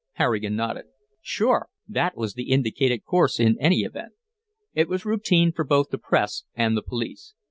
Harrigan 0.13 0.55
nodded. 0.55 0.85
"Sure. 1.21 1.69
That 1.87 2.17
was 2.17 2.33
the 2.33 2.49
indicated 2.49 3.03
course, 3.05 3.39
in 3.39 3.55
any 3.59 3.81
event. 3.81 4.13
It 4.73 4.89
was 4.89 5.05
routine 5.05 5.51
for 5.51 5.63
both 5.63 5.89
the 5.91 5.99
press 5.99 6.43
and 6.55 6.75
the 6.75 6.81
police. 6.81 7.35